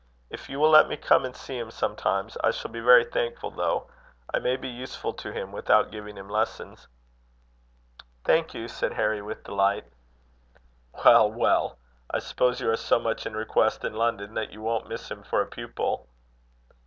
[0.31, 3.51] If you will let me come and see him sometimes, I shall be very thankful,
[3.51, 3.85] though.
[4.33, 6.87] I may be useful to him without giving him lessons."
[8.23, 9.85] "Thank you," said Harry with delight.
[11.05, 11.77] "Well, well!
[12.09, 15.21] I suppose you are so much in request in London that you won't miss him
[15.21, 16.07] for a pupil."